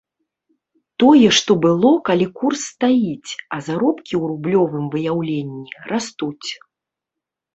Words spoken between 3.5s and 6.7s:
а заробкі ў рублёвым выяўленні растуць.